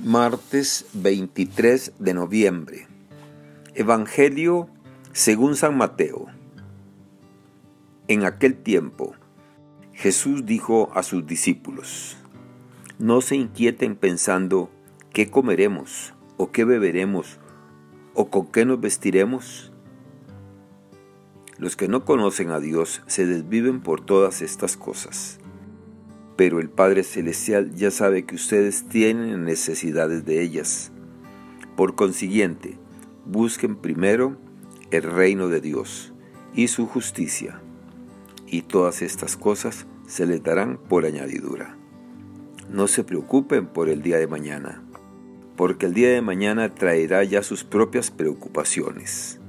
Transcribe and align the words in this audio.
Martes 0.00 0.86
23 0.92 1.94
de 1.98 2.14
noviembre. 2.14 2.86
Evangelio 3.74 4.68
según 5.12 5.56
San 5.56 5.76
Mateo. 5.76 6.26
En 8.06 8.24
aquel 8.24 8.54
tiempo, 8.54 9.16
Jesús 9.92 10.46
dijo 10.46 10.92
a 10.94 11.02
sus 11.02 11.26
discípulos, 11.26 12.16
No 13.00 13.20
se 13.20 13.34
inquieten 13.34 13.96
pensando 13.96 14.70
qué 15.12 15.30
comeremos 15.30 16.14
o 16.36 16.52
qué 16.52 16.64
beberemos 16.64 17.38
o 18.14 18.30
con 18.30 18.46
qué 18.52 18.64
nos 18.64 18.80
vestiremos. 18.80 19.72
Los 21.58 21.74
que 21.74 21.88
no 21.88 22.04
conocen 22.04 22.52
a 22.52 22.60
Dios 22.60 23.02
se 23.08 23.26
desviven 23.26 23.80
por 23.80 24.00
todas 24.00 24.42
estas 24.42 24.76
cosas 24.76 25.40
pero 26.38 26.60
el 26.60 26.70
Padre 26.70 27.02
Celestial 27.02 27.74
ya 27.74 27.90
sabe 27.90 28.24
que 28.24 28.36
ustedes 28.36 28.88
tienen 28.88 29.44
necesidades 29.44 30.24
de 30.24 30.40
ellas. 30.40 30.92
Por 31.76 31.96
consiguiente, 31.96 32.78
busquen 33.26 33.74
primero 33.74 34.38
el 34.92 35.02
reino 35.02 35.48
de 35.48 35.60
Dios 35.60 36.12
y 36.54 36.68
su 36.68 36.86
justicia, 36.86 37.60
y 38.46 38.62
todas 38.62 39.02
estas 39.02 39.36
cosas 39.36 39.88
se 40.06 40.26
les 40.26 40.40
darán 40.40 40.78
por 40.78 41.06
añadidura. 41.06 41.76
No 42.70 42.86
se 42.86 43.02
preocupen 43.02 43.66
por 43.66 43.88
el 43.88 44.00
día 44.00 44.18
de 44.18 44.28
mañana, 44.28 44.84
porque 45.56 45.86
el 45.86 45.92
día 45.92 46.10
de 46.10 46.22
mañana 46.22 46.72
traerá 46.72 47.24
ya 47.24 47.42
sus 47.42 47.64
propias 47.64 48.12
preocupaciones. 48.12 49.40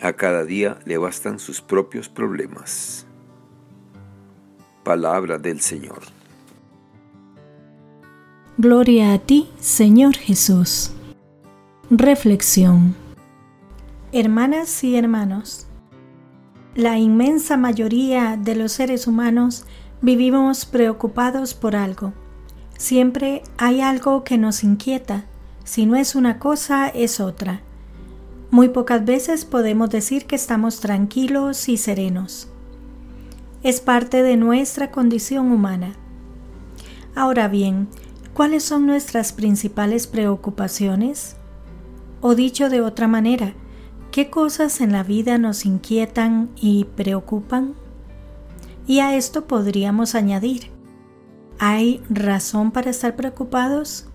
A 0.00 0.14
cada 0.14 0.46
día 0.46 0.78
le 0.86 0.96
bastan 0.96 1.38
sus 1.38 1.60
propios 1.60 2.08
problemas. 2.08 3.05
Palabra 4.86 5.36
del 5.36 5.60
Señor. 5.60 5.98
Gloria 8.56 9.14
a 9.14 9.18
ti, 9.18 9.48
Señor 9.58 10.14
Jesús. 10.14 10.92
Reflexión. 11.90 12.94
Hermanas 14.12 14.84
y 14.84 14.94
hermanos, 14.94 15.66
la 16.76 16.98
inmensa 16.98 17.56
mayoría 17.56 18.36
de 18.36 18.54
los 18.54 18.70
seres 18.70 19.08
humanos 19.08 19.64
vivimos 20.02 20.66
preocupados 20.66 21.52
por 21.52 21.74
algo. 21.74 22.12
Siempre 22.78 23.42
hay 23.58 23.80
algo 23.80 24.22
que 24.22 24.38
nos 24.38 24.62
inquieta. 24.62 25.24
Si 25.64 25.84
no 25.84 25.96
es 25.96 26.14
una 26.14 26.38
cosa, 26.38 26.86
es 26.86 27.18
otra. 27.18 27.60
Muy 28.52 28.68
pocas 28.68 29.04
veces 29.04 29.46
podemos 29.46 29.90
decir 29.90 30.26
que 30.26 30.36
estamos 30.36 30.78
tranquilos 30.78 31.68
y 31.68 31.76
serenos 31.76 32.50
es 33.66 33.80
parte 33.80 34.22
de 34.22 34.36
nuestra 34.36 34.92
condición 34.92 35.50
humana. 35.50 35.96
Ahora 37.16 37.48
bien, 37.48 37.88
¿cuáles 38.32 38.62
son 38.62 38.86
nuestras 38.86 39.32
principales 39.32 40.06
preocupaciones? 40.06 41.34
O 42.20 42.36
dicho 42.36 42.70
de 42.70 42.80
otra 42.80 43.08
manera, 43.08 43.54
¿qué 44.12 44.30
cosas 44.30 44.80
en 44.80 44.92
la 44.92 45.02
vida 45.02 45.36
nos 45.38 45.66
inquietan 45.66 46.48
y 46.54 46.84
preocupan? 46.94 47.74
Y 48.86 49.00
a 49.00 49.16
esto 49.16 49.48
podríamos 49.48 50.14
añadir, 50.14 50.70
¿hay 51.58 52.04
razón 52.08 52.70
para 52.70 52.90
estar 52.90 53.16
preocupados? 53.16 54.06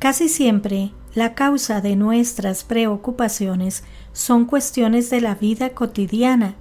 Casi 0.00 0.28
siempre 0.28 0.90
la 1.14 1.34
causa 1.34 1.80
de 1.80 1.94
nuestras 1.94 2.64
preocupaciones 2.64 3.84
son 4.12 4.46
cuestiones 4.46 5.10
de 5.10 5.20
la 5.20 5.36
vida 5.36 5.74
cotidiana 5.74 6.56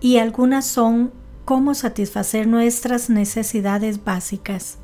y 0.00 0.16
algunas 0.16 0.66
son 0.66 1.12
cómo 1.44 1.74
satisfacer 1.74 2.46
nuestras 2.46 3.10
necesidades 3.10 4.02
básicas. 4.04 4.78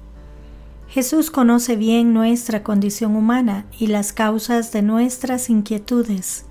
Jesús 0.88 1.30
conoce 1.30 1.76
bien 1.76 2.12
nuestra 2.12 2.62
condición 2.62 3.16
humana 3.16 3.66
y 3.78 3.88
las 3.88 4.12
causas 4.12 4.72
de 4.72 4.82
nuestras 4.82 5.50
inquietudes. 5.50 6.46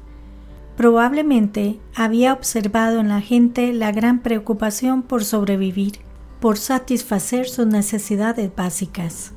Probablemente 0.75 1.79
había 1.95 2.33
observado 2.33 2.99
en 2.99 3.07
la 3.07 3.21
gente 3.21 3.71
la 3.71 3.91
gran 3.91 4.19
preocupación 4.19 5.03
por 5.03 5.23
sobrevivir, 5.23 5.99
por 6.41 6.57
satisfacer 6.57 7.47
sus 7.47 7.65
necesidades 7.65 8.53
básicas. 8.53 9.31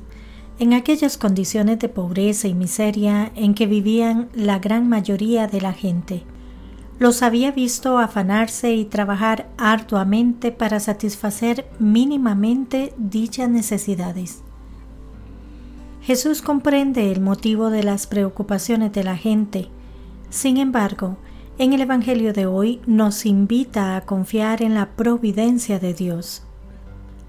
En 0.59 0.73
aquellas 0.73 1.17
condiciones 1.17 1.79
de 1.79 1.87
pobreza 1.87 2.49
y 2.49 2.53
miseria 2.53 3.31
en 3.35 3.53
que 3.53 3.65
vivían 3.65 4.27
la 4.33 4.59
gran 4.59 4.89
mayoría 4.89 5.47
de 5.47 5.61
la 5.61 5.71
gente, 5.71 6.25
los 6.99 7.23
había 7.23 7.51
visto 7.51 7.97
afanarse 7.97 8.73
y 8.73 8.83
trabajar 8.83 9.49
arduamente 9.57 10.51
para 10.51 10.81
satisfacer 10.81 11.65
mínimamente 11.79 12.93
dichas 12.97 13.49
necesidades. 13.49 14.43
Jesús 16.01 16.41
comprende 16.41 17.11
el 17.11 17.21
motivo 17.21 17.69
de 17.69 17.83
las 17.83 18.05
preocupaciones 18.05 18.91
de 18.91 19.03
la 19.03 19.15
gente. 19.15 19.69
Sin 20.29 20.57
embargo, 20.57 21.17
en 21.57 21.73
el 21.73 21.81
Evangelio 21.81 22.33
de 22.33 22.45
hoy 22.45 22.81
nos 22.85 23.25
invita 23.25 23.95
a 23.95 24.01
confiar 24.01 24.61
en 24.61 24.73
la 24.73 24.87
providencia 24.91 25.79
de 25.79 25.93
Dios. 25.93 26.43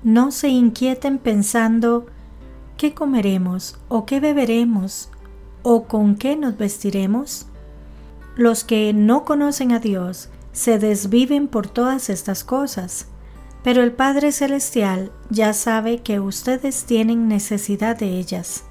No 0.03 0.33
se 0.33 0.49
inquieten 0.49 1.19
pensando 1.19 2.07
qué 2.77 2.95
comeremos 2.95 3.79
o 3.89 4.07
qué 4.07 4.19
beberemos 4.19 5.11
o 5.63 5.85
con 5.85 6.17
qué 6.17 6.37
nos 6.37 6.57
vestiremos 6.57 7.50
los 8.37 8.65
que 8.65 8.93
no 8.93 9.25
conocen 9.25 9.73
a 9.73 9.79
Dios 9.79 10.29
se 10.53 10.79
desviven 10.79 11.49
por 11.49 11.69
todas 11.69 12.11
estas 12.11 12.45
cosas, 12.45 13.09
pero 13.63 13.83
el 13.83 13.93
Padre 13.93 14.33
Celestial 14.33 15.13
ya 15.29 15.53
sabe 15.53 15.99
que 15.99 16.21
ustedes 16.21 16.85
tienen 16.85 17.29
necesidad 17.29 17.97
de 17.97 18.19
ellas. 18.19 18.65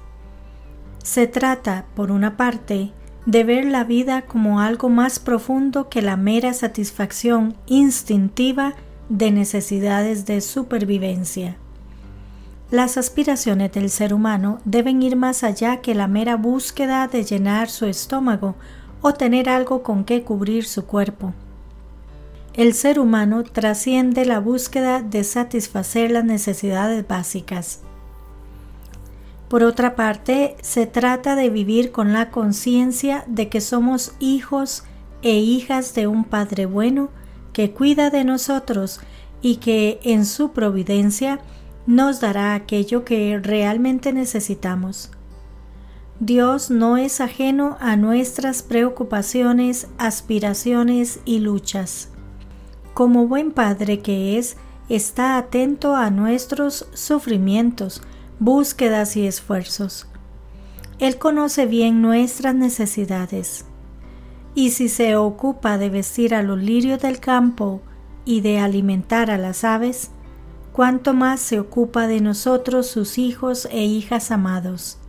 Se 1.02 1.26
trata, 1.26 1.86
por 1.94 2.10
una 2.10 2.36
parte, 2.36 2.92
de 3.26 3.44
ver 3.44 3.64
la 3.66 3.84
vida 3.84 4.22
como 4.22 4.60
algo 4.60 4.88
más 4.88 5.18
profundo 5.18 5.88
que 5.88 6.02
la 6.02 6.16
mera 6.16 6.52
satisfacción 6.54 7.56
instintiva 7.66 8.74
de 9.08 9.30
necesidades 9.30 10.26
de 10.26 10.40
supervivencia. 10.40 11.56
Las 12.70 12.96
aspiraciones 12.96 13.72
del 13.72 13.90
ser 13.90 14.14
humano 14.14 14.60
deben 14.64 15.02
ir 15.02 15.16
más 15.16 15.42
allá 15.42 15.78
que 15.78 15.94
la 15.94 16.06
mera 16.06 16.36
búsqueda 16.36 17.08
de 17.08 17.24
llenar 17.24 17.68
su 17.68 17.86
estómago 17.86 18.54
o 19.02 19.14
tener 19.14 19.48
algo 19.48 19.82
con 19.82 20.04
que 20.04 20.22
cubrir 20.22 20.64
su 20.64 20.86
cuerpo. 20.86 21.32
El 22.54 22.74
ser 22.74 22.98
humano 22.98 23.44
trasciende 23.44 24.24
la 24.24 24.40
búsqueda 24.40 25.02
de 25.02 25.24
satisfacer 25.24 26.10
las 26.10 26.24
necesidades 26.24 27.06
básicas. 27.06 27.80
Por 29.48 29.62
otra 29.62 29.96
parte, 29.96 30.56
se 30.60 30.86
trata 30.86 31.36
de 31.36 31.48
vivir 31.48 31.90
con 31.92 32.12
la 32.12 32.30
conciencia 32.30 33.24
de 33.26 33.48
que 33.48 33.60
somos 33.60 34.12
hijos 34.20 34.84
e 35.22 35.38
hijas 35.38 35.94
de 35.94 36.06
un 36.06 36.24
Padre 36.24 36.66
bueno 36.66 37.10
que 37.52 37.72
cuida 37.72 38.10
de 38.10 38.24
nosotros 38.24 39.00
y 39.42 39.56
que 39.56 40.00
en 40.02 40.24
su 40.24 40.52
providencia 40.52 41.40
nos 41.86 42.20
dará 42.20 42.54
aquello 42.54 43.04
que 43.04 43.38
realmente 43.42 44.12
necesitamos. 44.12 45.10
Dios 46.20 46.70
no 46.70 46.98
es 46.98 47.22
ajeno 47.22 47.78
a 47.80 47.96
nuestras 47.96 48.62
preocupaciones, 48.62 49.86
aspiraciones 49.96 51.20
y 51.24 51.38
luchas. 51.38 52.10
Como 52.92 53.26
buen 53.26 53.52
Padre 53.52 54.00
que 54.00 54.36
es, 54.36 54.58
está 54.90 55.38
atento 55.38 55.96
a 55.96 56.10
nuestros 56.10 56.86
sufrimientos, 56.92 58.02
búsquedas 58.38 59.16
y 59.16 59.26
esfuerzos. 59.26 60.08
Él 60.98 61.16
conoce 61.16 61.64
bien 61.64 62.02
nuestras 62.02 62.54
necesidades. 62.54 63.64
Y 64.54 64.72
si 64.72 64.90
se 64.90 65.16
ocupa 65.16 65.78
de 65.78 65.88
vestir 65.88 66.34
a 66.34 66.42
los 66.42 66.62
lirios 66.62 67.00
del 67.00 67.18
campo 67.18 67.80
y 68.26 68.42
de 68.42 68.58
alimentar 68.58 69.30
a 69.30 69.38
las 69.38 69.64
aves, 69.64 70.10
cuánto 70.74 71.14
más 71.14 71.40
se 71.40 71.58
ocupa 71.58 72.06
de 72.06 72.20
nosotros 72.20 72.88
sus 72.88 73.16
hijos 73.16 73.66
e 73.70 73.84
hijas 73.84 74.30
amados. 74.30 74.99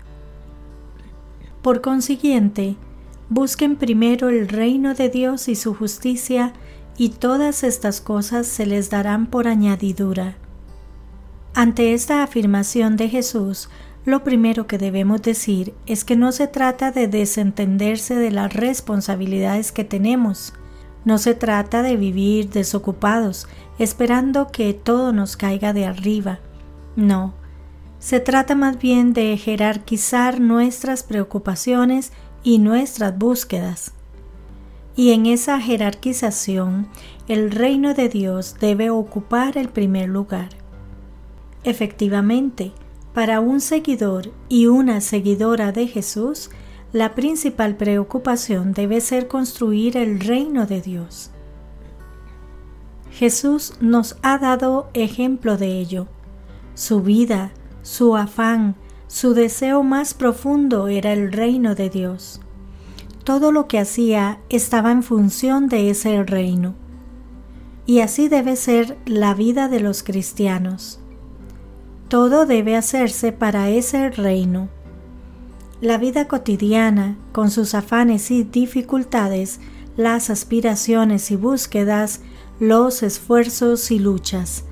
Por 1.61 1.81
consiguiente, 1.81 2.75
busquen 3.29 3.75
primero 3.75 4.29
el 4.29 4.47
reino 4.47 4.93
de 4.93 5.09
Dios 5.09 5.47
y 5.47 5.55
su 5.55 5.75
justicia, 5.75 6.53
y 6.97 7.09
todas 7.09 7.63
estas 7.63 8.01
cosas 8.01 8.47
se 8.47 8.65
les 8.65 8.89
darán 8.89 9.27
por 9.27 9.47
añadidura. 9.47 10.35
Ante 11.53 11.93
esta 11.93 12.23
afirmación 12.23 12.97
de 12.97 13.09
Jesús, 13.09 13.69
lo 14.05 14.23
primero 14.23 14.65
que 14.65 14.77
debemos 14.77 15.21
decir 15.21 15.73
es 15.85 16.03
que 16.03 16.15
no 16.15 16.31
se 16.31 16.47
trata 16.47 16.91
de 16.91 17.07
desentenderse 17.07 18.15
de 18.15 18.31
las 18.31 18.53
responsabilidades 18.53 19.71
que 19.71 19.83
tenemos, 19.83 20.53
no 21.05 21.17
se 21.17 21.33
trata 21.33 21.81
de 21.81 21.97
vivir 21.97 22.49
desocupados, 22.49 23.47
esperando 23.79 24.47
que 24.47 24.73
todo 24.73 25.13
nos 25.13 25.37
caiga 25.37 25.73
de 25.73 25.85
arriba. 25.85 26.39
No, 26.95 27.33
se 28.01 28.19
trata 28.19 28.55
más 28.55 28.79
bien 28.79 29.13
de 29.13 29.37
jerarquizar 29.37 30.41
nuestras 30.41 31.03
preocupaciones 31.03 32.11
y 32.43 32.57
nuestras 32.57 33.15
búsquedas. 33.15 33.93
Y 34.95 35.11
en 35.11 35.27
esa 35.27 35.61
jerarquización, 35.61 36.87
el 37.27 37.51
reino 37.51 37.93
de 37.93 38.09
Dios 38.09 38.55
debe 38.59 38.89
ocupar 38.89 39.55
el 39.57 39.69
primer 39.69 40.09
lugar. 40.09 40.49
Efectivamente, 41.63 42.73
Para 43.13 43.41
un 43.41 43.59
seguidor 43.59 44.31
y 44.47 44.67
una 44.67 45.01
seguidora 45.01 45.73
de 45.73 45.85
Jesús, 45.85 46.49
la 46.93 47.13
principal 47.13 47.75
preocupación 47.75 48.71
debe 48.71 49.01
ser 49.01 49.27
construir 49.27 49.97
el 49.97 50.21
reino 50.21 50.65
de 50.65 50.81
Dios. 50.81 51.29
Jesús 53.11 53.73
nos 53.81 54.15
ha 54.21 54.37
dado 54.37 54.89
ejemplo 54.93 55.57
de 55.57 55.77
ello. 55.77 56.07
Su 56.73 57.01
vida, 57.01 57.51
su 57.81 58.15
afán, 58.15 58.75
su 59.07 59.33
deseo 59.33 59.83
más 59.83 60.13
profundo 60.13 60.87
era 60.87 61.13
el 61.13 61.31
reino 61.31 61.75
de 61.75 61.89
Dios. 61.89 62.39
Todo 63.23 63.51
lo 63.51 63.67
que 63.67 63.79
hacía 63.79 64.39
estaba 64.49 64.91
en 64.91 65.03
función 65.03 65.67
de 65.67 65.89
ese 65.89 66.23
reino. 66.23 66.75
Y 67.85 67.99
así 67.99 68.29
debe 68.29 68.55
ser 68.55 68.97
la 69.05 69.33
vida 69.33 69.67
de 69.67 69.79
los 69.79 70.03
cristianos. 70.03 70.99
Todo 72.07 72.45
debe 72.45 72.75
hacerse 72.75 73.31
para 73.31 73.69
ese 73.69 74.09
reino. 74.09 74.69
La 75.81 75.97
vida 75.97 76.27
cotidiana, 76.27 77.17
con 77.31 77.49
sus 77.49 77.73
afanes 77.73 78.31
y 78.31 78.43
dificultades, 78.43 79.59
las 79.97 80.29
aspiraciones 80.29 81.31
y 81.31 81.35
búsquedas, 81.35 82.21
los 82.59 83.01
esfuerzos 83.03 83.91
y 83.91 83.99
luchas. 83.99 84.65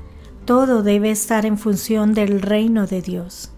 Todo 0.50 0.82
debe 0.82 1.12
estar 1.12 1.46
en 1.46 1.60
función 1.60 2.16
del 2.16 2.42
reino 2.42 2.88
de 2.88 3.04
Dios. 3.04 3.52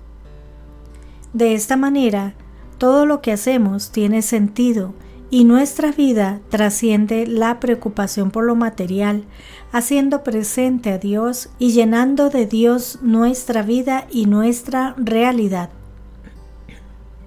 De 1.32 1.54
esta 1.54 1.78
manera, 1.78 2.34
todo 2.80 3.06
lo 3.06 3.22
que 3.22 3.32
hacemos 3.32 3.94
tiene 3.94 4.22
sentido 4.22 4.94
y 5.30 5.46
nuestra 5.46 5.94
vida 5.94 6.42
trasciende 6.50 7.28
la 7.28 7.62
preocupación 7.62 8.30
por 8.30 8.44
lo 8.44 8.58
material, 8.58 9.24
haciendo 9.72 10.22
presente 10.26 10.92
a 10.92 10.98
Dios 10.98 11.50
y 11.60 11.72
llenando 11.72 12.30
de 12.30 12.46
Dios 12.46 13.00
nuestra 13.02 13.62
vida 13.64 14.06
y 14.12 14.26
nuestra 14.26 14.94
realidad. 14.98 15.70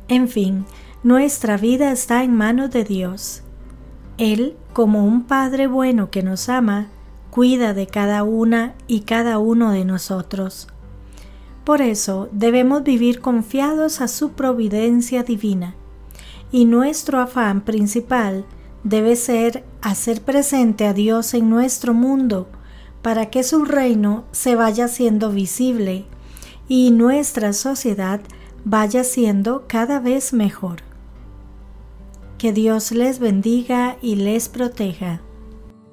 En 0.08 0.28
fin, 0.28 0.66
nuestra 1.02 1.56
vida 1.56 1.90
está 1.90 2.22
en 2.22 2.36
manos 2.36 2.70
de 2.70 2.84
Dios. 2.84 3.42
Él, 4.18 4.58
como 4.74 5.06
un 5.06 5.22
Padre 5.22 5.68
bueno 5.68 6.10
que 6.10 6.22
nos 6.22 6.50
ama, 6.50 6.88
cuida 7.34 7.74
de 7.74 7.88
cada 7.88 8.22
una 8.22 8.76
y 8.86 9.00
cada 9.00 9.38
uno 9.38 9.72
de 9.72 9.84
nosotros. 9.84 10.68
Por 11.64 11.82
eso 11.82 12.28
debemos 12.30 12.84
vivir 12.84 13.20
confiados 13.20 14.00
a 14.00 14.06
su 14.06 14.34
providencia 14.34 15.24
divina, 15.24 15.74
y 16.52 16.64
nuestro 16.64 17.18
afán 17.18 17.62
principal 17.62 18.44
debe 18.84 19.16
ser 19.16 19.64
hacer 19.82 20.22
presente 20.22 20.86
a 20.86 20.92
Dios 20.92 21.34
en 21.34 21.50
nuestro 21.50 21.92
mundo, 21.92 22.46
para 23.02 23.30
que 23.30 23.42
su 23.42 23.64
reino 23.64 24.22
se 24.30 24.54
vaya 24.54 24.86
siendo 24.86 25.32
visible 25.32 26.04
y 26.68 26.92
nuestra 26.92 27.52
sociedad 27.52 28.20
vaya 28.64 29.02
siendo 29.02 29.64
cada 29.66 29.98
vez 29.98 30.32
mejor. 30.32 30.82
Que 32.38 32.52
Dios 32.52 32.92
les 32.92 33.18
bendiga 33.18 33.96
y 34.00 34.14
les 34.14 34.48
proteja. 34.48 35.23